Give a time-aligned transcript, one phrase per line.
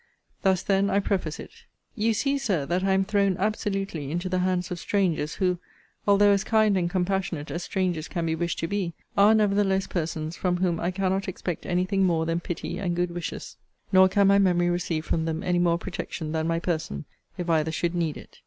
[0.41, 1.51] Thus, then, I preface it:
[1.93, 5.59] 'You see, Sir, that I am thrown absolutely into the hands of strangers, who,
[6.07, 10.35] although as kind and compassionate as strangers can be wished to be, are, nevertheless, persons
[10.35, 13.57] from whom I cannot expect any thing more than pity and good wishes;
[13.91, 17.05] nor can my memory receive from them any more protection than my person,
[17.37, 18.39] if either should need it.